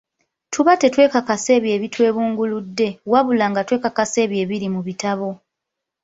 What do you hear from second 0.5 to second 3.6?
Tuba tetwekakasa ebyo ebitwebunguludde, wabula